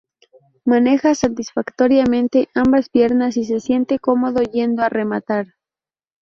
[0.65, 5.53] Maneja satisfactoriamente ambas piernas y se siente cómodo yendo a rematar.